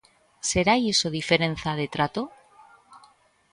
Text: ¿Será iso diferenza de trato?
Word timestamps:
¿Será 0.49 0.73
iso 0.91 1.15
diferenza 1.17 1.71
de 1.79 1.87
trato? 1.95 2.21